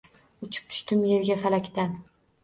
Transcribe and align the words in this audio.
Uchib 0.45 0.71
tushdim 0.71 1.03
yerga 1.09 1.35
falakdan 1.43 1.93